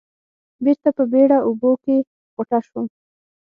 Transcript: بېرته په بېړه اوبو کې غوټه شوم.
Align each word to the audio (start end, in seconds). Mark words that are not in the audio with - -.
بېرته 0.63 0.89
په 0.97 1.03
بېړه 1.11 1.37
اوبو 1.47 1.71
کې 1.83 1.95
غوټه 2.35 2.59
شوم. 2.67 2.85